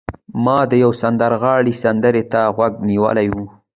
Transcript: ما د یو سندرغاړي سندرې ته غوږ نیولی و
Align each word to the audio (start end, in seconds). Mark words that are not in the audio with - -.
ما 0.43 0.57
د 0.71 0.73
یو 0.83 0.91
سندرغاړي 1.01 1.73
سندرې 1.83 2.23
ته 2.31 2.39
غوږ 2.55 2.73
نیولی 2.89 3.27
و 3.31 3.35